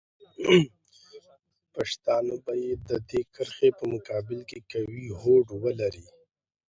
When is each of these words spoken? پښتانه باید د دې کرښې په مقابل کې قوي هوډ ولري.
پښتانه 1.75 2.35
باید 2.45 2.79
د 2.89 2.91
دې 3.09 3.21
کرښې 3.33 3.69
په 3.79 3.83
مقابل 3.93 4.39
کې 4.49 4.59
قوي 4.71 5.05
هوډ 5.19 5.45
ولري. 5.63 6.05